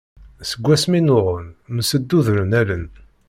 [0.49, 2.85] Seg asmi nnuɣen, msendudren allen.